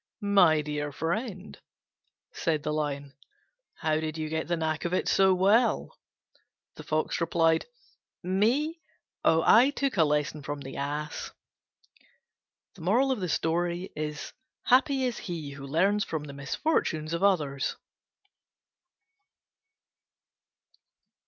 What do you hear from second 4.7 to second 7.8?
of it so well?" The Fox replied,